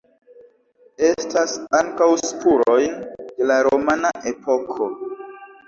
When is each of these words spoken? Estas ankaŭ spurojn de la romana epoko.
Estas 1.09 1.53
ankaŭ 1.81 2.09
spurojn 2.23 2.97
de 3.29 3.53
la 3.53 3.61
romana 3.71 4.15
epoko. 4.35 4.93